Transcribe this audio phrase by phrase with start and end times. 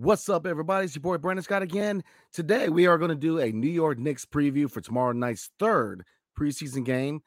[0.00, 0.84] What's up, everybody?
[0.84, 2.04] It's your boy Brandon Scott again.
[2.32, 6.04] Today, we are going to do a New York Knicks preview for tomorrow night's third
[6.38, 7.20] preseason game.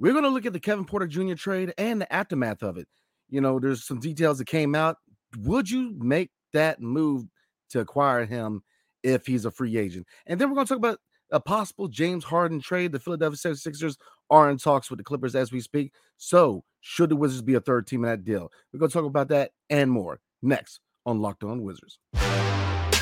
[0.00, 1.34] We're going to look at the Kevin Porter Jr.
[1.34, 2.88] trade and the aftermath of it.
[3.28, 4.96] You know, there's some details that came out.
[5.38, 7.26] Would you make that move
[7.70, 8.64] to acquire him
[9.04, 10.08] if he's a free agent?
[10.26, 10.98] And then we're going to talk about
[11.30, 12.90] a possible James Harden trade.
[12.90, 13.98] The Philadelphia 76ers
[14.30, 15.92] are in talks with the Clippers as we speak.
[16.16, 18.50] So, should the Wizards be a third team in that deal?
[18.72, 21.98] We're going to talk about that and more next on Locked On Wizards.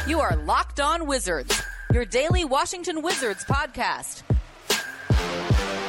[0.07, 1.61] You are Locked On Wizards,
[1.93, 4.23] your daily Washington Wizards podcast.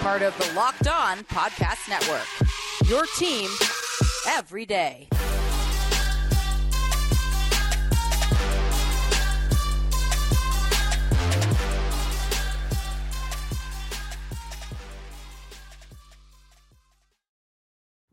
[0.02, 2.26] Part of the Locked On Podcast Network.
[2.90, 3.50] Your team
[4.30, 5.10] every day.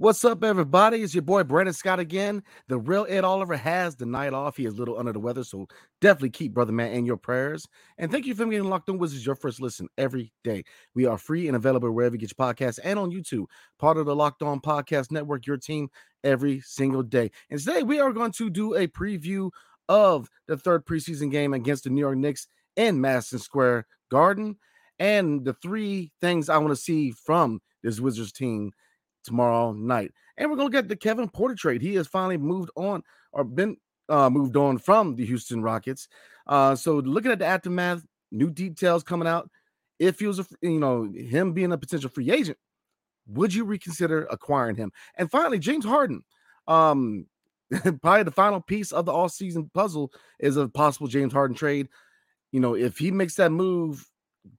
[0.02, 1.01] What's up, everybody?
[1.05, 2.43] It's your boy Brandon Scott again.
[2.66, 4.56] The real Ed Oliver has the night off.
[4.56, 5.69] He is a little under the weather, so
[6.01, 7.68] definitely keep Brother Man in your prayers.
[7.99, 10.65] And thank you for getting locked on Wizards, your first listen every day.
[10.96, 13.45] We are free and available wherever you get your podcasts and on YouTube,
[13.79, 15.88] part of the Locked On Podcast Network, your team
[16.24, 17.30] every single day.
[17.48, 19.52] And today we are going to do a preview
[19.88, 24.57] of the third preseason game against the New York Knicks in Madison Square Garden
[24.98, 28.73] and the three things I want to see from this Wizards team
[29.24, 30.12] tomorrow night.
[30.37, 31.82] And we're to get the Kevin Porter trade.
[31.82, 33.76] He has finally moved on or been
[34.09, 36.09] uh, moved on from the Houston Rockets.
[36.46, 39.48] Uh, so looking at the aftermath, new details coming out.
[39.98, 42.59] If he was, a, you know, him being a potential free agent,
[43.26, 44.90] would you reconsider acquiring him?
[45.16, 46.24] And finally, James Harden.
[46.66, 47.26] Um,
[48.02, 51.88] probably the final piece of the all-season puzzle is a possible James Harden trade.
[52.51, 54.07] You know, if he makes that move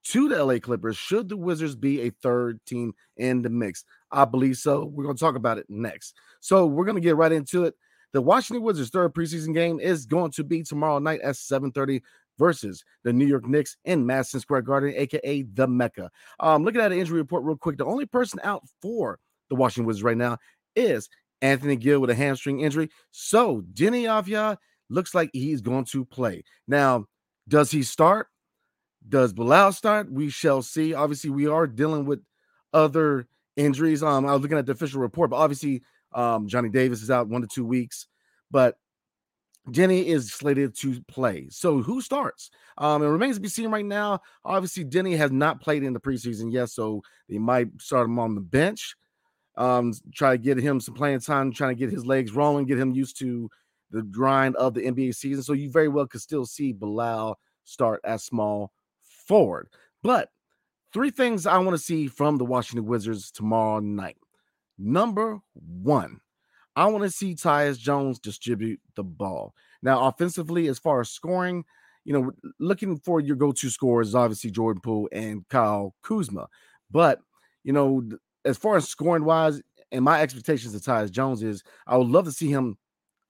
[0.05, 3.83] to the LA Clippers, should the Wizards be a third team in the mix?
[4.11, 4.85] I believe so.
[4.85, 6.15] We're going to talk about it next.
[6.39, 7.75] So we're going to get right into it.
[8.13, 12.01] The Washington Wizards' third preseason game is going to be tomorrow night at 7:30
[12.37, 16.11] versus the New York Knicks in Madison Square Garden, aka the Mecca.
[16.39, 19.19] Um, looking at an injury report real quick, the only person out for
[19.49, 20.37] the Washington Wizards right now
[20.75, 21.09] is
[21.41, 22.89] Anthony Gill with a hamstring injury.
[23.11, 24.57] So Deni Avdija
[24.89, 26.43] looks like he's going to play.
[26.67, 27.05] Now,
[27.47, 28.27] does he start?
[29.07, 30.11] Does Bilal start?
[30.11, 30.93] We shall see.
[30.93, 32.21] Obviously, we are dealing with
[32.73, 34.01] other injuries.
[34.03, 35.83] Um, I was looking at the official report, but obviously,
[36.13, 38.07] um, Johnny Davis is out one to two weeks,
[38.51, 38.77] but
[39.69, 41.47] Deni is slated to play.
[41.49, 42.51] So who starts?
[42.77, 44.21] Um, it remains to be seen right now.
[44.43, 48.35] Obviously, Deni has not played in the preseason yet, so they might start him on
[48.35, 48.95] the bench.
[49.55, 52.79] Um, try to get him some playing time, trying to get his legs rolling, get
[52.79, 53.49] him used to
[53.91, 55.43] the grind of the NBA season.
[55.43, 58.71] So you very well could still see Bilal start as small
[59.27, 59.69] forward.
[60.01, 60.29] But
[60.93, 64.17] three things I want to see from the Washington Wizards tomorrow night.
[64.77, 66.19] Number one,
[66.75, 69.53] I want to see Tyus Jones distribute the ball.
[69.81, 71.65] Now, offensively, as far as scoring,
[72.05, 76.47] you know, looking for your go-to scorers is obviously Jordan Poole and Kyle Kuzma.
[76.91, 77.19] But
[77.63, 78.03] you know,
[78.45, 82.25] as far as scoring wise, and my expectations of Tyus Jones is I would love
[82.25, 82.77] to see him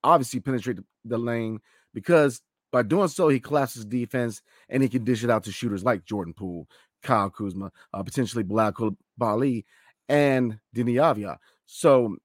[0.02, 1.60] obviously penetrate the lane
[1.92, 2.40] because
[2.74, 6.04] by doing so, he collapses defense and he can dish it out to shooters like
[6.04, 6.68] Jordan Poole,
[7.04, 9.64] Kyle Kuzma, uh, potentially Bilal Coulibaly,
[10.08, 11.36] and Deni Avdija.
[11.66, 12.16] So,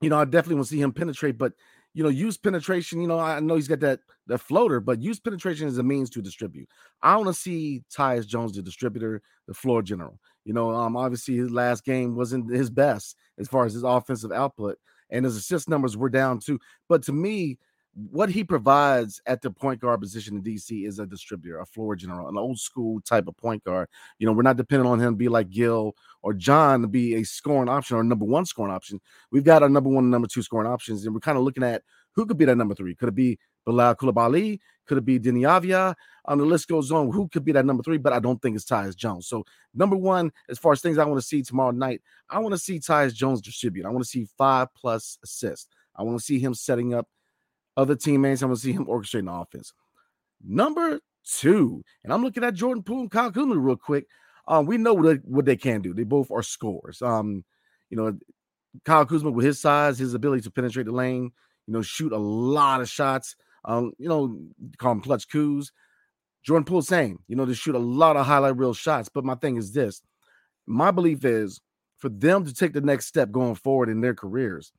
[0.00, 1.52] you know, I definitely want to see him penetrate, but
[1.92, 3.02] you know, use penetration.
[3.02, 6.08] You know, I know he's got that that floater, but use penetration as a means
[6.08, 6.70] to distribute.
[7.02, 10.18] I want to see Tyus Jones, the distributor, the floor general.
[10.46, 14.32] You know, um, obviously his last game wasn't his best as far as his offensive
[14.32, 14.78] output,
[15.10, 16.58] and his assist numbers were down too.
[16.88, 17.58] But to me,
[17.94, 21.94] what he provides at the point guard position in DC is a distributor, a floor
[21.94, 23.88] general, an old school type of point guard.
[24.18, 27.16] You know, we're not dependent on him to be like Gill or John to be
[27.16, 29.00] a scoring option or number one scoring option.
[29.30, 31.62] We've got our number one and number two scoring options, and we're kind of looking
[31.62, 31.82] at
[32.12, 32.94] who could be that number three.
[32.94, 34.60] Could it be Bilal Coulibaly?
[34.86, 35.18] Could it be?
[35.44, 35.94] On
[36.26, 37.10] um, the list goes on.
[37.12, 37.98] Who could be that number three?
[37.98, 39.26] But I don't think it's Tyus Jones.
[39.26, 42.52] So number one, as far as things I want to see tomorrow night, I want
[42.52, 43.86] to see Tyus Jones distribute.
[43.86, 45.68] I want to see five plus assists.
[45.94, 47.06] I want to see him setting up–
[47.76, 48.42] other teammates.
[48.42, 49.72] I'm gonna see him orchestrating the offense.
[50.44, 54.06] Number two, and I'm looking at Jordan Poole and Kyle Kuzma real quick.
[54.48, 55.94] Um, we know what they, what they can do.
[55.94, 57.00] They both are scores.
[57.00, 57.44] Um,
[57.90, 58.18] you know,
[58.84, 61.30] Kyle Kuzma with his size, his ability to penetrate the lane,
[61.66, 63.36] you know, shoot a lot of shots.
[63.64, 64.36] Um, you know,
[64.78, 65.70] call him clutch Kuz.
[66.42, 67.20] Jordan Poole, same.
[67.28, 69.08] You know, to shoot a lot of highlight reel shots.
[69.08, 70.02] But my thing is this:
[70.66, 71.60] my belief is
[72.02, 74.72] for them to take the next step going forward in their careers,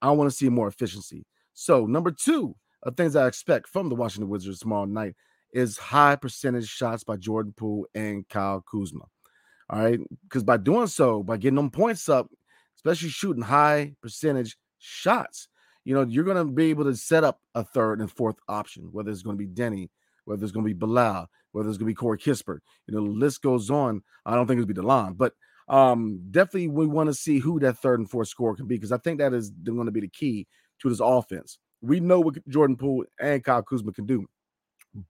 [0.00, 1.26] I want to see more efficiency.
[1.54, 5.14] So, number two of things I expect from the Washington Wizards tomorrow night
[5.52, 9.04] is high percentage shots by Jordan Poole and Kyle Kuzma.
[9.70, 10.00] All right.
[10.24, 12.28] Because by doing so, by getting them points up,
[12.76, 15.48] especially shooting high percentage shots,
[15.84, 18.88] you know, you're going to be able to set up a third and fourth option,
[18.92, 19.88] whether it's going to be Deni,
[20.24, 22.58] whether it's going to be Bilal, whether it's going to be Corey Kispert.
[22.86, 24.02] You know, the list goes on.
[24.26, 25.34] I don't think it'll be Delon, but
[25.68, 28.92] um, definitely we want to see who that third and fourth scorer can be because
[28.92, 30.46] I think that is going to be the key
[30.80, 31.58] to this offense.
[31.82, 34.26] We know what Jordan Poole and Kyle Kuzma can do,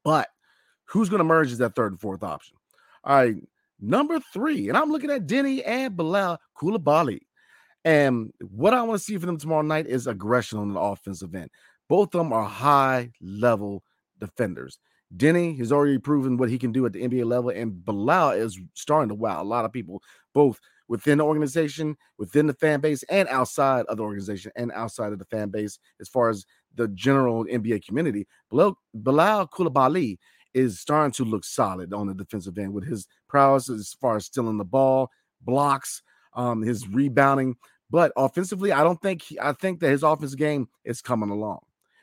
[0.05, 0.29] but
[0.87, 2.57] who's going to merge as that third and fourth option?
[3.05, 3.37] All right,
[3.81, 7.21] number three, and I'm looking at Deni and Bilal Coulibaly.
[7.85, 11.35] And what I want to see for them tomorrow night is aggression on the offensive
[11.35, 11.51] end.
[11.89, 13.85] Both of them are high level
[14.19, 14.79] defenders.
[15.15, 18.59] Deni has already proven what he can do at the NBA level, and Bilal is
[18.75, 20.03] starting to wow a lot of people,
[20.33, 20.59] both
[20.89, 25.19] within the organization, within the fan base, and outside of the organization and outside of
[25.19, 26.45] the fan base, as far as
[26.75, 28.27] the general NBA community.
[28.51, 30.19] Bilal, Bilal Coulibaly
[30.53, 34.27] is starting to look solid on the defensive end with his prowess as far as
[34.27, 35.11] stealing the ball,
[35.43, 36.03] blocks,
[36.35, 37.57] um, his rebounding.
[37.91, 41.61] But offensively, I don't think he, I think that his offensive game is coming along.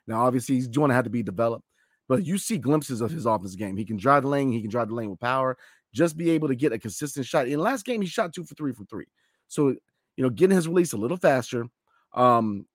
[0.07, 1.66] Now, obviously, he's going to have to be developed,
[2.10, 3.78] but you see glimpses of his offensive game.
[3.78, 5.57] He can drive the lane, he can drive the lane with power,
[5.93, 7.47] just be able to get a consistent shot.
[7.47, 9.05] In last game, he shot two for three from three.
[9.47, 11.65] So, you know, getting his release a little faster.
[12.13, 12.65] Um,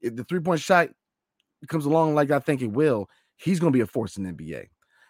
[0.00, 0.88] the three point shot
[1.68, 3.08] comes along like I think it will.
[3.36, 4.66] He's going to be a force in NBA.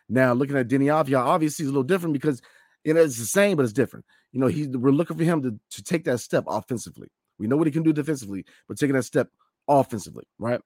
[0.09, 2.43] Now, looking at Deni Avdija, obviously, he's a little different because
[2.85, 4.05] you know it's the same, but it's different.
[4.33, 7.09] You know, he we're looking for him to, to take that step offensively.
[7.39, 9.29] We know what he can do defensively, but taking that step
[9.69, 10.61] offensively, right?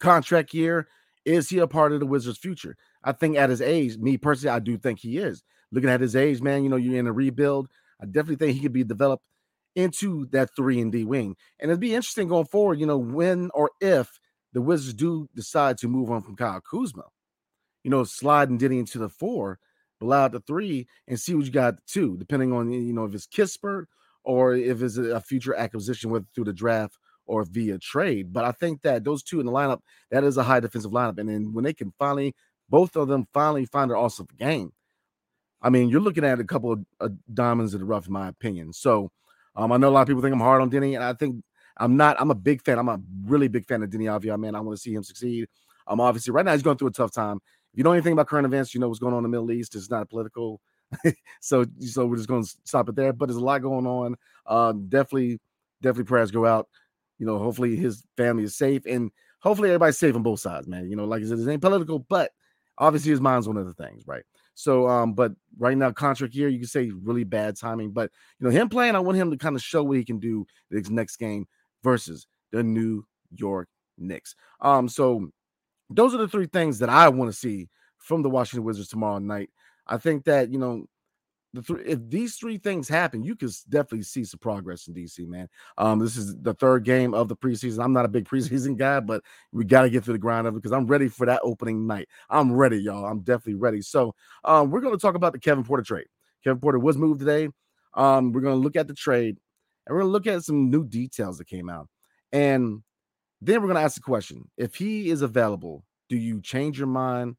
[0.00, 0.88] Contract year,
[1.24, 2.76] is he a part of the Wizards' future?
[3.02, 5.42] I think at his age, me personally, I do think he is.
[5.70, 7.68] Looking at his age, man, you know, you're in a rebuild.
[8.00, 9.24] I definitely think he could be developed
[9.74, 11.36] into that three and D wing.
[11.60, 14.18] And it'd be interesting going forward, you know, when or if
[14.52, 17.04] the Wizards do decide to move on from Kyle Kuzma,
[17.84, 19.58] you know, sliding Deni into the four,
[20.00, 23.14] Bilal out the three, and see what you got two, depending on you know if
[23.14, 23.86] it's Kispert
[24.24, 28.32] or if it's a future acquisition, whether through the draft or via trade.
[28.32, 29.80] But I think that those two in the lineup,
[30.10, 31.18] that is a high defensive lineup.
[31.18, 32.34] And then when they can finally,
[32.68, 34.72] both of them finally find their awesome game,
[35.60, 38.28] I mean, you're looking at a couple of uh, diamonds in the rough, in my
[38.28, 38.72] opinion.
[38.72, 39.10] So
[39.56, 41.42] um, I know a lot of people think I'm hard on Deni, and I think
[41.76, 42.16] I'm not.
[42.20, 42.78] I'm a big fan.
[42.78, 44.54] I'm a really big fan of Deni Avdija, man.
[44.54, 45.48] I want to see him succeed.
[45.86, 47.40] Um, obviously, right now he's going through a tough time.
[47.72, 49.50] If you know anything about current events, you know what's going on in the Middle
[49.50, 49.74] East.
[49.74, 50.60] It's not political
[51.40, 53.12] so so we're just going to stop it there.
[53.12, 54.16] But there's a lot going on.
[54.46, 55.40] Uh, definitely,
[55.82, 56.68] definitely prayers go out.
[57.18, 59.10] You know, hopefully his family is safe, and
[59.40, 60.88] hopefully everybody's safe on both sides, man.
[60.88, 62.30] You know, like I said, it ain't political, but
[62.78, 64.22] obviously his mind's one of the things, right?
[64.58, 67.92] So, um, but right now, contract year, you can say really bad timing.
[67.92, 68.10] But
[68.40, 70.48] you know, him playing, I want him to kind of show what he can do
[70.68, 71.46] this next game
[71.84, 73.68] versus the New York
[73.98, 74.34] Knicks.
[74.60, 75.30] Um, so
[75.90, 77.68] those are the three things that I want to see
[77.98, 79.50] from the Washington Wizards tomorrow night.
[79.86, 80.86] I think that you know
[81.54, 85.26] the th- if these three things happen, you can definitely see some progress in DC,
[85.26, 85.48] man.
[85.78, 87.82] Um, this is the third game of the preseason.
[87.82, 89.22] I'm not a big preseason guy, but
[89.52, 91.86] we got to get through the grind of it because I'm ready for that opening
[91.86, 92.08] night.
[92.28, 93.06] I'm ready, y'all.
[93.06, 93.80] I'm definitely ready.
[93.80, 94.14] So,
[94.44, 96.06] um, we're going to talk about the Kevin Porter trade.
[96.44, 97.48] Kevin Porter was moved today.
[97.94, 99.38] Um, we're going to look at the trade
[99.86, 101.88] and we're going to look at some new details that came out,
[102.30, 102.82] and
[103.40, 106.88] then we're going to ask the question: If he is available, do you change your
[106.88, 107.36] mind,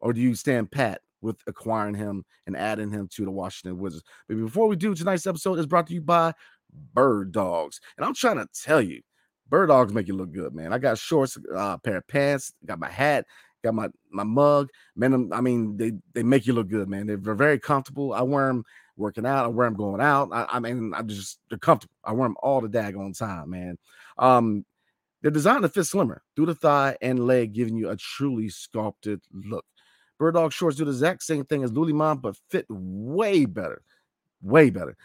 [0.00, 4.04] or do you stand pat with acquiring him and adding him to the Washington Wizards.
[4.28, 6.32] But before we do, tonight's episode is brought to you by
[6.94, 7.80] Bird Dogs.
[7.96, 9.02] And I'm trying to tell you,
[9.48, 10.72] Bird Dogs make you look good, man.
[10.72, 13.26] I got shorts, uh, pair of pants, got my hat,
[13.62, 14.70] got my my mug.
[14.96, 17.06] Man, I mean, they they make you look good, man.
[17.06, 18.12] They're very comfortable.
[18.12, 18.64] I wear them
[18.96, 19.44] working out.
[19.44, 20.30] I wear them going out.
[20.32, 21.94] I, I mean, I'm just they're comfortable.
[22.04, 23.78] I wear them all the daggone time, man.
[24.18, 24.64] Um,
[25.22, 29.20] they're designed to fit slimmer through the thigh and leg, giving you a truly sculpted
[29.32, 29.64] look.
[30.18, 33.82] Bird Dog shorts do the exact same thing as Lululemon, but fit way better.
[34.42, 34.96] Way better.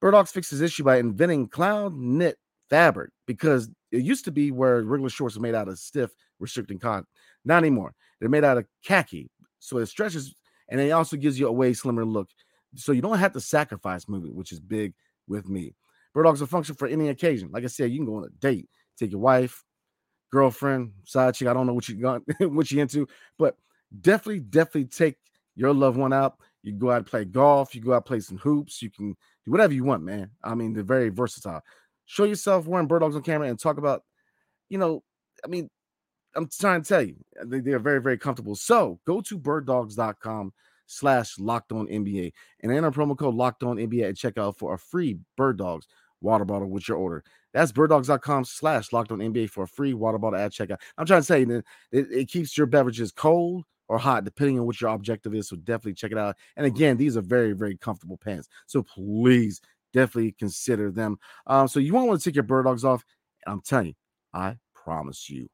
[0.00, 2.38] Bird Dogs fixed this issue by inventing cloud knit
[2.70, 6.10] fabric because it used to be where regular shorts are made out of stiff,
[6.40, 7.06] restricting cotton.
[7.44, 7.94] Not anymore.
[8.18, 9.30] They're made out of khaki.
[9.58, 10.34] So it stretches
[10.68, 12.30] and it also gives you a way slimmer look.
[12.76, 14.94] So you don't have to sacrifice movement, which is big
[15.28, 15.74] with me.
[16.14, 17.50] Bird Dogs will function for any occasion.
[17.52, 19.64] Like I said, you can go on a date, take your wife,
[20.30, 21.48] girlfriend, side chick.
[21.48, 23.06] I don't know what you got, what you into,
[23.38, 23.56] but
[24.00, 25.16] definitely, definitely take
[25.54, 26.38] your loved one out.
[26.62, 29.50] You go out and play golf, you go out play some hoops, you can do
[29.50, 30.30] whatever you want, man.
[30.42, 31.62] I mean, they're very versatile.
[32.06, 34.02] Show yourself wearing bird dogs on camera and talk about,
[34.68, 35.02] you know,
[35.44, 35.68] I mean,
[36.34, 38.54] I'm trying to tell you, they, they are very, very comfortable.
[38.54, 40.52] So go to birddogs.com
[40.86, 44.78] slash locked on NBA and enter promo code locked on NBA at checkout for a
[44.78, 45.86] free bird dogs
[46.20, 47.24] water bottle with your order.
[47.52, 50.80] That's birddogs.com slash locked on NBA for a free water bottle at checkout.
[50.96, 54.64] I'm trying to say that it, it keeps your beverages cold or hot, depending on
[54.64, 55.48] what your objective is.
[55.48, 56.36] So definitely check it out.
[56.56, 58.48] And again, these are very, very comfortable pants.
[58.66, 59.60] So please
[59.92, 61.18] definitely consider them.
[61.46, 63.04] Um, so you won't want to take your bird dogs off.
[63.44, 63.94] And I'm telling you,
[64.32, 65.46] I promise you.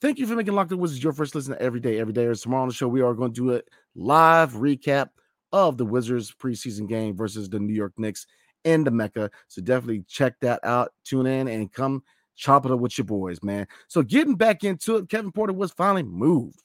[0.00, 2.26] Thank you for making Locked On Wizards your first listen every day, every day.
[2.26, 3.62] Or tomorrow on the show, we are going to do a
[3.96, 5.08] live recap
[5.50, 8.28] of the Wizards preseason game versus the New York Knicks
[8.62, 9.28] in the Mecca.
[9.48, 10.92] So definitely check that out.
[11.04, 12.04] Tune in and come
[12.36, 13.66] chop it up with your boys, man.
[13.88, 16.62] So getting back into it, Kevin Porter was finally moved.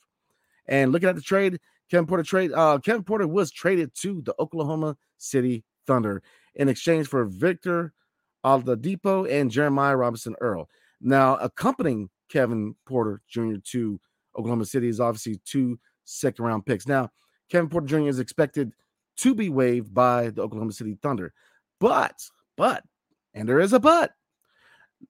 [0.71, 1.59] And looking at the trade,
[1.91, 6.23] Kevin Porter trade, uh, Kevin Porter was traded to the Oklahoma City Thunder
[6.55, 7.93] in exchange for Victor
[8.45, 10.69] Oladipo and Jeremiah Robinson Earl.
[11.01, 13.55] Now, accompanying Kevin Porter Jr.
[13.71, 13.99] to
[14.37, 16.87] Oklahoma City is obviously two second round picks.
[16.87, 17.09] Now,
[17.49, 18.07] Kevin Porter Jr.
[18.07, 18.71] is expected
[19.17, 21.33] to be waived by the Oklahoma City Thunder.
[21.81, 22.23] But,
[22.55, 22.83] but,
[23.33, 24.13] and there is a but.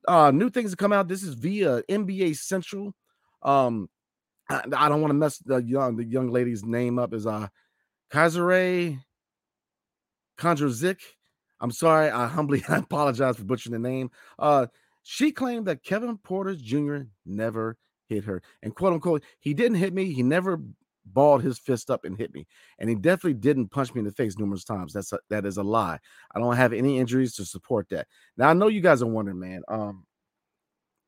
[0.08, 1.08] Uh, new things have come out.
[1.08, 2.96] This is via NBA Central.
[3.44, 3.90] Um,
[4.52, 7.14] I, I don't want to mess the young the young lady's name up.
[7.14, 7.48] Is uh
[8.12, 9.00] Kysre
[10.38, 11.00] Gondrezick.
[11.60, 12.10] I'm sorry.
[12.10, 14.12] I humbly apologize for butchering the name.
[14.40, 14.68] Uh,
[15.04, 17.04] she claimed that Kevin Porter Jr.
[17.26, 17.78] never
[18.08, 20.12] hit her, and quote unquote, he didn't hit me.
[20.12, 20.60] He never
[21.06, 22.46] balled his fist up and hit me,
[22.78, 24.94] and he definitely didn't punch me in the face numerous times.
[24.94, 26.00] That's a, that is a lie.
[26.36, 28.08] I don't have any injuries to support that.
[28.38, 29.62] Now I know you guys are wondering, man.
[29.68, 30.06] Um,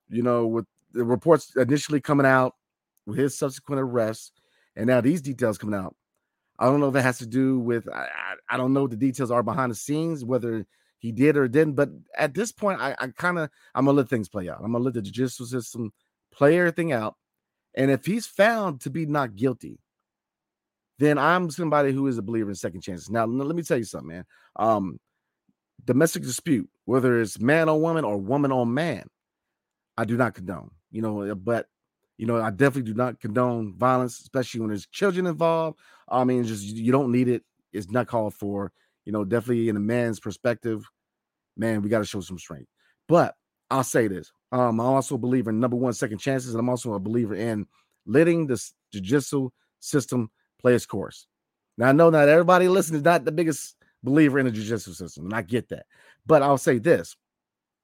[0.09, 2.55] you know, with the reports initially coming out
[3.05, 4.33] with his subsequent arrest,
[4.75, 5.95] and now these details coming out.
[6.59, 8.91] I don't know if it has to do with I, I, I don't know what
[8.91, 10.65] the details are behind the scenes, whether
[10.99, 11.73] he did or didn't.
[11.73, 14.59] But at this point, I, I kind of I'm gonna let things play out.
[14.63, 15.91] I'm gonna let the judicial system
[16.31, 17.15] play everything out.
[17.75, 19.79] And if he's found to be not guilty,
[20.99, 23.09] then I'm somebody who is a believer in second chances.
[23.09, 24.25] Now, let me tell you something, man.
[24.55, 24.99] Um,
[25.83, 29.07] domestic dispute, whether it's man on woman or woman on man,
[29.97, 30.71] I do not condone.
[30.91, 31.65] You know, but
[32.17, 35.79] you know, I definitely do not condone violence, especially when there's children involved.
[36.09, 37.43] I mean, just you don't need it.
[37.71, 38.71] It's not called for.
[39.05, 40.87] You know, definitely in a man's perspective,
[41.57, 42.69] man, we got to show some strength.
[43.07, 43.35] But
[43.69, 46.93] I'll say this: um, I also believe in number one, second chances, and I'm also
[46.93, 47.67] a believer in
[48.05, 50.29] letting the judicial system
[50.61, 51.27] play its course.
[51.77, 55.25] Now I know not everybody listening is not the biggest believer in the judicial system,
[55.25, 55.85] and I get that.
[56.25, 57.15] But I'll say this: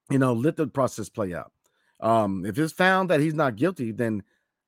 [0.10, 1.52] you know, let the process play out.
[2.00, 4.24] Um, if it's found that he's not guilty, then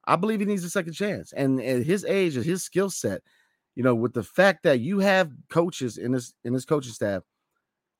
[0.06, 1.32] I believe he needs a second chance.
[1.34, 3.22] And at his age, his skill set,
[3.76, 7.24] you know, with the fact that you have coaches in this in this coaching staff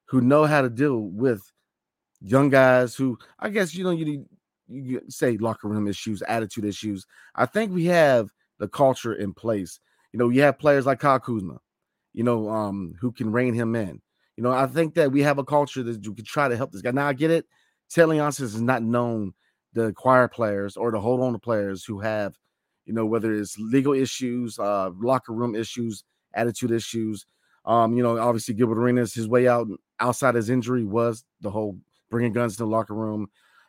[0.06, 1.50] who know how to deal with
[2.22, 4.26] young guys who I guess you know you need
[4.68, 7.06] you say locker room issues, attitude issues.
[7.36, 9.80] I think we have the culture in place.
[10.14, 11.60] You know, you have players like Kyle Kuzma,
[12.14, 14.02] you know, um, who can rein him in.
[14.38, 16.72] You know, I think that we have a culture that you could try to help
[16.72, 16.92] this guy.
[16.92, 17.46] Now I get it.
[17.92, 19.34] Ted Leonsis is not known
[19.74, 22.38] the acquire players or to hold on to players who have,
[22.86, 27.26] you know, whether it's legal issues, uh, locker room issues, attitude issues.
[27.66, 29.68] Um, you know, obviously Gilbert Arenas, his way out
[30.00, 31.78] outside his injury was the whole
[32.10, 33.28] bringing guns to the locker room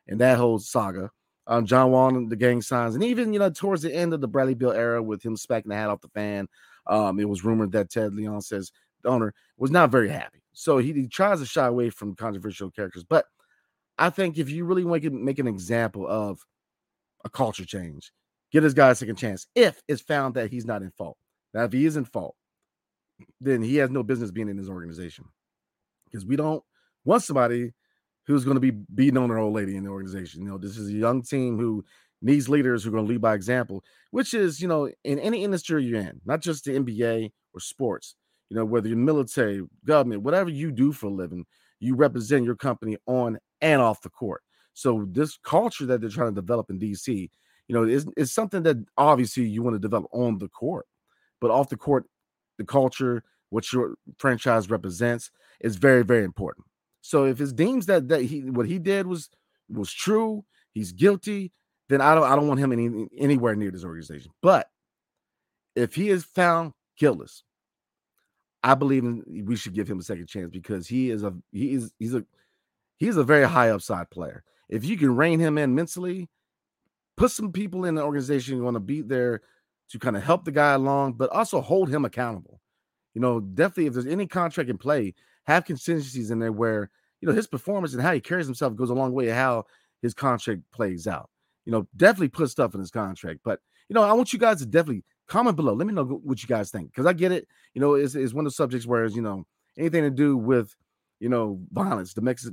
[0.09, 1.11] and that whole saga.
[1.47, 4.21] Um, John Wall and the gang signs, and even you know towards the end of
[4.21, 6.47] the Bradley Beal era, with him smacking the hat off the fan,
[6.87, 8.71] um, it was rumored that Ted Leonsis
[9.02, 10.43] the owner was not very happy.
[10.52, 13.26] So he, he tries to shy away from controversial characters, but
[14.03, 16.45] I think if you really want to make an example of
[17.25, 18.11] a culture change,
[18.51, 21.17] give this guy a second chance if it's found that he's not in fault.
[21.55, 22.35] Now, if he is in fault,
[23.41, 25.27] then he has no business being in this organization
[26.05, 26.65] because we don't
[27.05, 27.75] want somebody
[28.27, 30.43] who's going to be beating on their old lady in the organization.
[30.43, 31.85] You know, this is a young team who
[32.21, 35.45] needs leaders who are going to lead by example, which is, you know, in any
[35.45, 38.17] industry you're in, not just the NBA or sports,
[38.49, 41.47] you know, whether you're military, government, whatever you do for a living,
[41.83, 44.43] you represent your company on and off the court.
[44.73, 47.29] So this culture that they're trying to develop in DC,
[47.69, 50.87] you know, is, is something that obviously you want to develop on the court,
[51.41, 52.05] but off the court,
[52.59, 56.67] the culture, what your franchise represents is very, very important.
[57.01, 59.29] So if it deems that that he what he did was
[59.69, 61.53] was true, he's guilty,
[61.89, 64.31] then I don't I don't want him any, anywhere near this organization.
[64.41, 64.69] But
[65.75, 67.43] if he is found guiltless,
[68.62, 71.75] I believe in, we should give him a second chance because he is a he
[71.75, 72.25] is he's a
[72.99, 74.45] he's a very high upside player.
[74.69, 76.28] If you can rein him in mentally,
[77.16, 79.42] put some people in the organization who want to be there
[79.90, 82.61] to kind of help the guy along, but also hold him accountable.
[83.14, 85.14] You know, definitely if there's any contract in play,
[85.45, 86.90] have contingencies in there where
[87.21, 89.64] you know his performance and how he carries himself goes a long way to how
[90.00, 91.28] his contract plays out.
[91.64, 93.40] You know, definitely put stuff in his contract.
[93.45, 95.75] But you know, I want you guys to definitely comment below.
[95.75, 97.47] Let me know what you guys think because I get it.
[97.75, 99.45] You know, it's, it's one of the subjects where you know
[99.79, 100.75] anything to do with
[101.21, 102.52] you know violence, the domestic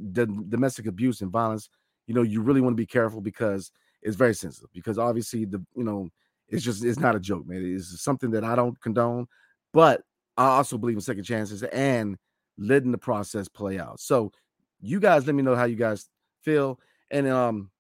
[0.49, 1.69] domestic abuse and violence.
[2.07, 3.71] You know, you really want to be careful because
[4.01, 4.69] it's very sensitive.
[4.73, 6.09] Because obviously, the you know,
[6.47, 7.63] it's just it's not a joke, man.
[7.63, 9.27] It's something that I don't condone,
[9.73, 10.01] but
[10.37, 12.17] I also believe in second chances and
[12.57, 13.99] letting the process play out.
[13.99, 14.31] So
[14.81, 16.09] you guys let me know how you guys
[16.41, 16.79] feel.
[17.11, 17.71] And um,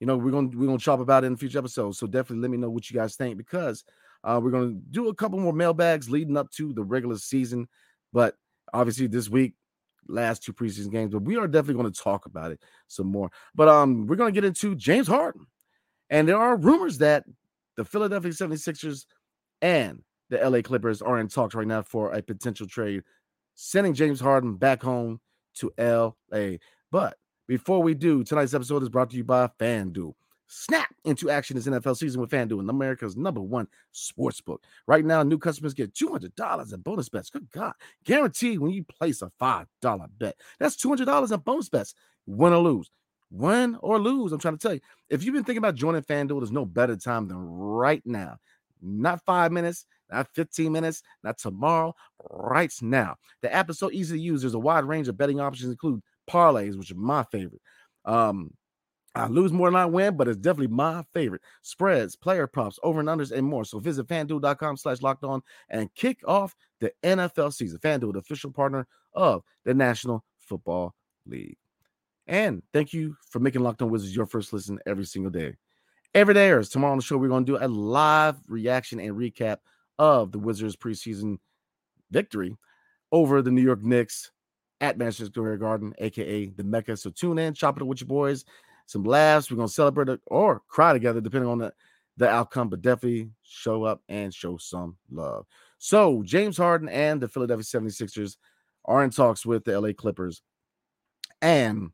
[0.00, 1.98] you know, we're gonna we're gonna chop about it in future episodes.
[1.98, 3.84] So definitely let me know what you guys think because
[4.24, 7.68] uh, we're gonna do a couple more mailbags leading up to the regular season.
[8.12, 8.36] But
[8.72, 9.54] obviously this week,
[10.08, 13.30] last two preseason games, but we are definitely going to talk about it some more.
[13.54, 15.46] But um, we're gonna get into James Harden.
[16.10, 17.24] And there are rumors that
[17.76, 19.06] the Philadelphia 76ers
[19.62, 23.02] and the LA Clippers are in talks right now for a potential trade,
[23.54, 25.20] sending James Harden back home
[25.56, 26.58] to LA.
[26.90, 27.16] But
[27.46, 30.14] before we do, tonight's episode is brought to you by FanDuel.
[30.46, 34.62] Snap into action this NFL season with FanDuel, America's number one sports book.
[34.86, 37.30] Right now, new customers get $200 in bonus bets.
[37.30, 37.72] Good God.
[38.04, 39.66] Guaranteed when you place a $5
[40.18, 40.36] bet.
[40.58, 41.94] That's $200 in bonus bets.
[42.26, 42.90] Win or lose.
[43.30, 44.32] Win or lose.
[44.32, 44.80] I'm trying to tell you.
[45.08, 48.36] If you've been thinking about joining FanDuel, there's no better time than right now.
[48.82, 51.94] Not five minutes, not 15 minutes, not tomorrow,
[52.30, 53.16] right now.
[53.40, 54.42] The app is so easy to use.
[54.42, 57.62] There's a wide range of betting options, include parlays, which are my favorite.
[58.04, 58.50] Um,
[59.14, 61.42] I lose more than I win, but it's definitely my favorite.
[61.62, 63.64] Spreads, player props, over and unders, and more.
[63.64, 67.78] So visit fanduel.com slash locked on and kick off the NFL season.
[67.78, 70.94] FanDuel, the official partner of the National Football
[71.26, 71.56] League.
[72.26, 75.54] And thank you for making Locked On Wizards your first listen every single day.
[76.14, 79.16] Every day, or tomorrow on the show, we're going to do a live reaction and
[79.16, 79.58] recap
[79.98, 81.38] of the Wizards preseason
[82.10, 82.56] victory
[83.12, 84.30] over the New York Knicks
[84.80, 86.96] at Madison Square Garden, aka the Mecca.
[86.96, 88.44] So tune in, chop it with your boys,
[88.86, 89.50] some laughs.
[89.50, 91.72] We're gonna celebrate or cry together, depending on the,
[92.16, 95.46] the outcome, but definitely show up and show some love.
[95.78, 98.36] So James Harden and the Philadelphia 76ers
[98.84, 100.42] are in talks with the LA Clippers.
[101.42, 101.90] And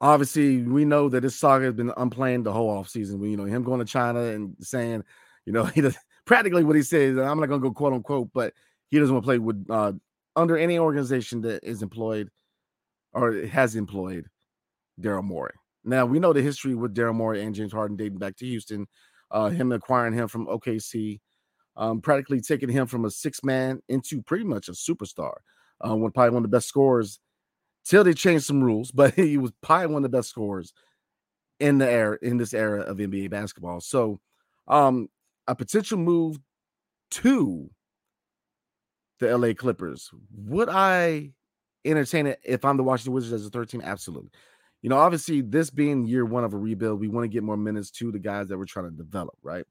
[0.00, 3.18] obviously, we know that this saga has been unplanned the whole offseason.
[3.18, 5.04] We, you know, him going to China and saying,
[5.46, 7.18] you know, he does practically what he says.
[7.18, 8.54] I'm not gonna go quote unquote, but
[8.90, 9.92] he doesn't want to play with uh,
[10.36, 12.30] under any organization that is employed
[13.12, 14.26] or has employed
[15.00, 15.54] Daryl Morey.
[15.84, 18.86] Now we know the history with Daryl Morey and James Harden dating back to Houston,
[19.30, 21.20] uh, him acquiring him from OKC,
[21.76, 25.34] um, practically taking him from a six man into pretty much a superstar.
[25.86, 27.20] Uh, one probably one of the best scorers
[27.84, 30.72] till they changed some rules, but he was probably one of the best scorers
[31.60, 33.80] in the era in this era of NBA basketball.
[33.80, 34.20] So,
[34.68, 35.08] um,
[35.46, 36.38] a potential move
[37.12, 37.70] to
[39.20, 40.10] the LA Clippers.
[40.36, 41.32] Would I
[41.84, 43.82] entertain it if I'm the Washington Wizards as a third team?
[43.84, 44.30] Absolutely.
[44.84, 47.56] You know, obviously, this being year one of a rebuild, we want to get more
[47.56, 49.64] minutes to the guys that we're trying to develop, right?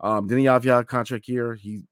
[0.00, 1.84] Um, Deni Avdija contract year, he,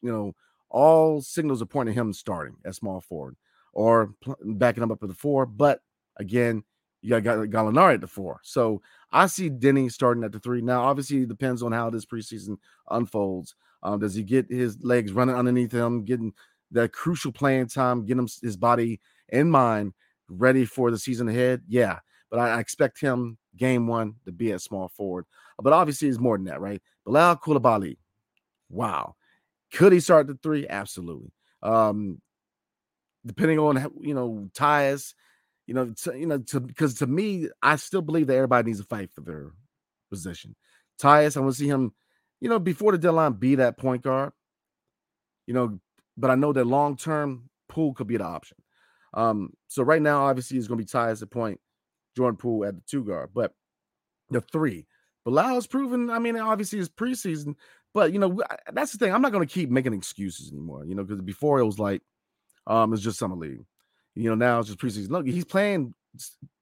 [0.00, 0.36] you know,
[0.68, 3.36] all signals are pointing him starting at small forward
[3.72, 4.14] or
[4.44, 5.44] backing him up at the four.
[5.44, 5.80] But
[6.18, 6.62] again,
[7.02, 8.38] you got Gallinari at the four.
[8.44, 10.62] So I see Deni starting at the three.
[10.62, 12.58] Now, obviously, it depends on how this preseason
[12.92, 13.56] unfolds.
[13.82, 16.34] Um, does he get his legs running underneath him, getting
[16.70, 19.94] that crucial playing time, getting him his body in mind
[20.28, 21.62] ready for the season ahead?
[21.66, 21.98] Yeah,
[22.30, 25.26] but I, I expect him game one to be at small forward.
[25.60, 26.82] But obviously, it's more than that, right?
[27.04, 27.96] Bilal Coulibaly,
[28.68, 29.14] wow,
[29.72, 30.66] could he start the three?
[30.68, 31.32] Absolutely.
[31.62, 32.20] Um,
[33.26, 35.14] depending on you know Tyus,
[35.66, 38.80] you know, to, you know, to because to me, I still believe that everybody needs
[38.80, 39.52] to fight for their
[40.10, 40.56] position.
[41.00, 41.92] Tyus, I want to see him,
[42.40, 44.32] you know, before the deadline be that point guard.
[45.46, 45.80] You know,
[46.16, 48.56] but I know that long term Poole could be the option.
[49.14, 51.60] Um, so right now, obviously, it's going to be Tyus at point,
[52.20, 53.54] Jordan Poole at the two guard, but
[54.28, 54.86] the three.
[55.24, 56.10] Bilal's proven.
[56.10, 57.54] I mean, obviously, it's preseason,
[57.94, 59.14] but you know, that's the thing.
[59.14, 60.84] I'm not going to keep making excuses anymore.
[60.84, 62.02] You know, because before it was like,
[62.66, 63.64] um, it's just summer league.
[64.14, 65.10] You know, now it's just preseason.
[65.10, 65.94] Look, he's playing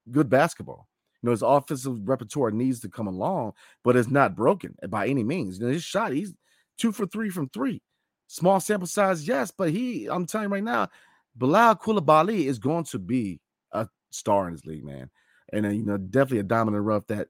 [0.09, 0.87] good basketball.
[1.21, 5.23] You know, his offensive repertoire needs to come along, but it's not broken by any
[5.23, 5.59] means.
[5.59, 6.33] You know, his shot, he's
[6.77, 7.81] two for three from three.
[8.27, 10.87] Small sample size, yes, but he, I'm telling you right now,
[11.35, 13.41] Bilal Coulibaly is going to be
[13.71, 15.09] a star in this league, man.
[15.53, 17.27] And uh, you know, definitely a the rough that,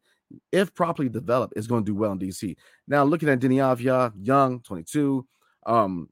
[0.51, 2.55] if properly developed, is going to do well in DC.
[2.87, 5.25] Now, looking at Deni Avdija, young, 22,
[5.65, 6.09] um,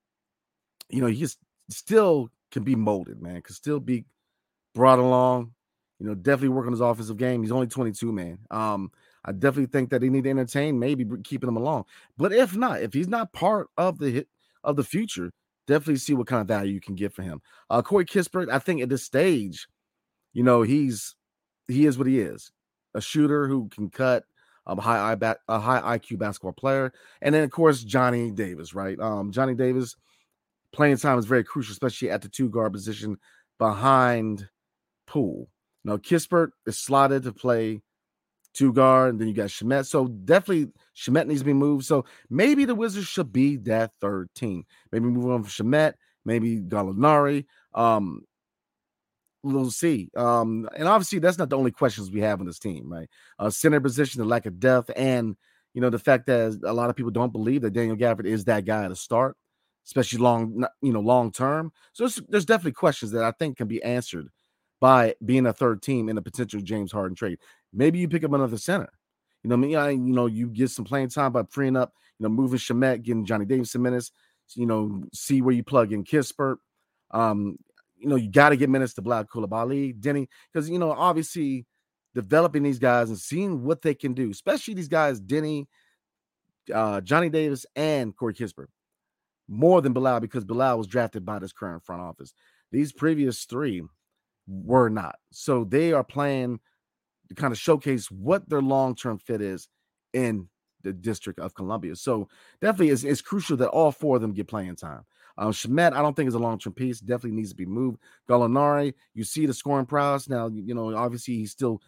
[0.90, 1.38] you know, he's
[1.70, 3.42] still can be molded, man.
[3.42, 4.06] Can still be
[4.74, 5.54] brought along.
[6.00, 7.42] You know, definitely work on his offensive game.
[7.42, 8.38] He's only 22, man.
[8.52, 8.92] Um,
[9.26, 11.86] I definitely think that they need to entertain, maybe keeping him along.
[12.18, 14.28] But if not, if he's not part of the hit
[14.64, 15.32] of the future,
[15.66, 17.42] definitely see what kind of value you can get for him.
[17.70, 19.68] Uh, Corey Kispert, I think at this stage,
[20.34, 21.16] you know, he's
[21.68, 22.52] he is what he is,
[22.94, 24.24] a shooter who can cut,
[24.66, 25.14] um, high
[25.48, 29.00] a high IQ basketball player, and then of course Johnny Davis, right?
[29.00, 29.96] Um, Johnny Davis
[30.74, 33.18] playing time is very crucial, especially at the two guard position
[33.58, 34.48] behind
[35.08, 35.50] Poole.
[35.84, 37.82] Now, Kispert is slotted to play
[38.54, 39.86] two guard, and then you got Shamet.
[39.86, 41.86] So definitely Shamet needs to be moved.
[41.86, 44.66] So maybe the Wizards should be that third team.
[44.92, 45.94] Maybe move on from Shamet,
[46.26, 47.46] maybe Gallinari.
[47.74, 48.24] Um,
[49.54, 50.10] we'll see.
[50.16, 53.10] Um, and obviously, that's not the only questions we have on this team, right?
[53.40, 55.36] Uh, center position, the lack of depth, and
[55.74, 58.46] you know the fact that a lot of people don't believe that Daniel Gafford is
[58.46, 59.36] that guy to start,
[59.86, 61.72] especially long, you know, long term.
[61.94, 64.30] So there's, there's definitely questions that I think can be answered
[64.80, 67.40] by being a third team in a potential James Harden trade.
[67.74, 68.90] Maybe you pick up another center.
[69.44, 71.94] You know, I mean, I, you know, you get some playing time by freeing up,
[72.20, 74.12] you know, moving Shamet, getting Johnny Davis some minutes.
[74.56, 76.58] You know, see where you plug in Kispert.
[77.12, 77.58] Um,
[77.98, 81.66] you know, you got to get minutes to Bilal Coulibaly, Deni, because you know, obviously
[82.14, 85.66] developing these guys and seeing what they can do, especially these guys, Deni,
[86.74, 88.68] uh, Johnny Davis, and Corey Kispert,
[89.48, 92.34] more than Bilal because Bilal was drafted by this current front office.
[92.72, 93.84] These previous three
[94.48, 95.16] were not.
[95.32, 96.60] So they are playing
[97.30, 99.68] to kind of showcase what their long-term fit is
[100.14, 100.48] in
[100.84, 101.96] the District of Columbia.
[101.96, 102.30] So
[102.62, 105.04] definitely it's, it's crucial that all four of them get playing time.
[105.38, 107.00] Um, Shamet, I don't think is a long term piece.
[107.00, 108.00] Definitely needs to be moved.
[108.28, 110.28] Gallinari, you see the scoring prowess.
[110.28, 111.82] Now, you know, obviously he's still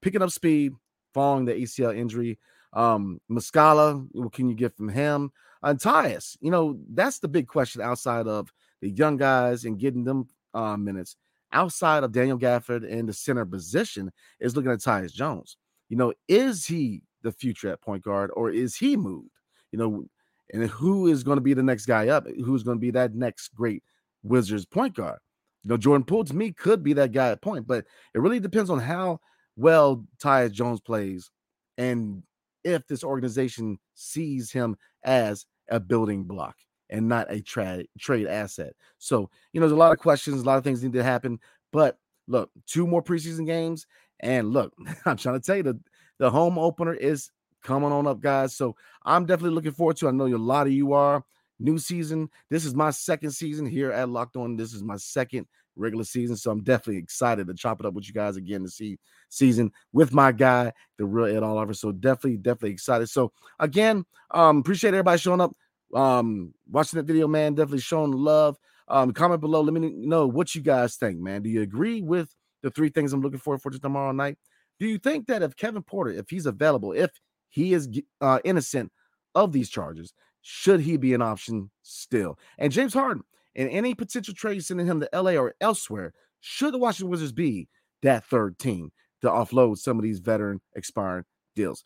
[0.00, 0.74] picking up speed
[1.14, 2.38] following the ACL injury.
[2.72, 5.32] Um, Muscala, what can you get from him?
[5.62, 10.04] And Tyus, you know, that's the big question outside of the young guys and getting
[10.04, 11.16] them uh, minutes.
[11.52, 15.56] Outside of Daniel Gafford in the center position, is looking at Tyus Jones.
[15.88, 19.30] You know, is he the future at point guard or is he moved?
[19.72, 20.04] You know,
[20.52, 22.26] and who is going to be the next guy up?
[22.44, 23.82] Who's going to be that next great
[24.22, 25.18] Wizards point guard?
[25.64, 27.84] You know, Jordan Poole to me could be that guy at point, but
[28.14, 29.20] it really depends on how
[29.56, 31.30] well Tyus Jones plays
[31.76, 32.22] and
[32.64, 36.56] if this organization sees him as a building block
[36.90, 38.72] and not a trade trade asset.
[38.98, 41.38] So, you know, there's a lot of questions, a lot of things need to happen.
[41.72, 43.86] But look, two more preseason games.
[44.20, 44.72] And look,
[45.04, 45.80] I'm trying to tell you the,
[46.18, 47.30] the home opener is
[47.62, 48.56] coming on up, guys.
[48.56, 50.08] So I'm definitely looking forward to.
[50.08, 51.24] I know a lot of you are.
[51.60, 52.30] New season.
[52.50, 54.56] This is my second season here at Locked On.
[54.56, 58.06] This is my second regular season, so I'm definitely excited to chop it up with
[58.06, 61.74] you guys again to see season with my guy, the real Ed Oliver.
[61.74, 63.08] So definitely, definitely excited.
[63.08, 65.52] So again, um, appreciate everybody showing up,
[65.94, 67.54] um, watching that video, man.
[67.54, 68.56] Definitely showing the love.
[68.88, 69.60] Um, comment below.
[69.60, 71.42] Let me know what you guys think, man.
[71.42, 74.38] Do you agree with the three things I'm looking forward for for tomorrow night?
[74.80, 77.10] Do you think that if Kevin Porter, if he's available, if
[77.50, 77.88] he is
[78.20, 78.92] uh, innocent
[79.34, 80.12] of these charges.
[80.42, 82.38] Should he be an option still?
[82.58, 86.78] And James Harden, and any potential trade sending him to LA or elsewhere, should the
[86.78, 87.68] Washington Wizards be
[88.02, 91.24] that third team to offload some of these veteran expiring
[91.56, 91.82] deals?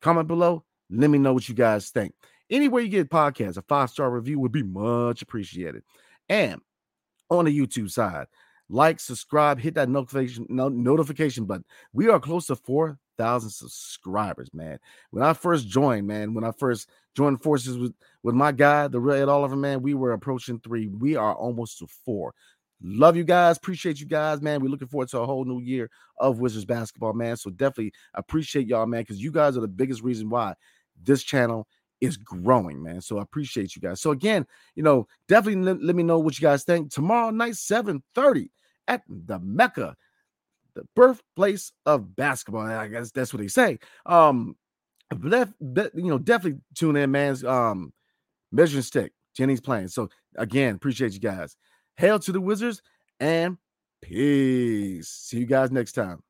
[0.00, 0.64] Comment below.
[0.90, 2.14] Let me know what you guys think.
[2.48, 5.82] Anywhere you get podcasts, a five star review would be much appreciated.
[6.28, 6.60] And
[7.28, 8.26] on the YouTube side,
[8.68, 11.64] like, subscribe, hit that notification no, notification button.
[11.92, 12.56] We are close to
[13.16, 14.78] 4,000 subscribers, man.
[15.10, 19.00] When I first joined, man, when I first joined forces with, with my guy, the
[19.00, 20.88] real Ed Oliver, man, we were approaching three.
[20.88, 22.34] We are almost to four.
[22.82, 23.56] Love you guys.
[23.56, 24.60] Appreciate you guys, man.
[24.60, 27.36] We're looking forward to a whole new year of Wizards basketball, man.
[27.36, 30.54] So definitely appreciate y'all, man, because you guys are the biggest reason why
[31.02, 31.66] this channel
[32.02, 33.00] is growing, man.
[33.00, 34.02] So I appreciate you guys.
[34.02, 36.92] So again, you know, definitely let, let me know what you guys think.
[36.92, 38.50] Tomorrow night, 7:30
[38.88, 39.96] at the Mecca,
[40.76, 42.62] the birthplace of basketball.
[42.62, 43.78] I guess that's what they say.
[44.04, 44.56] Um,
[45.10, 45.50] but
[45.94, 47.44] you know, definitely tune in, man.
[47.44, 47.92] Um,
[48.52, 49.88] measuring stick, Deni's playing.
[49.88, 51.56] So again, appreciate you guys.
[51.96, 52.82] Hail to the Wizards
[53.18, 53.56] and
[54.02, 55.08] peace.
[55.08, 56.20] See you guys next time.